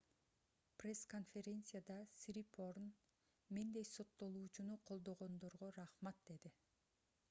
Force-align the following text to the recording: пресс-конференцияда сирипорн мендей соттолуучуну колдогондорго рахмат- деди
пресс-конференцияда 0.83 1.97
сирипорн 2.21 2.87
мендей 3.57 3.85
соттолуучуну 3.93 4.75
колдогондорго 4.87 5.67
рахмат- 5.81 6.17
деди 6.31 6.53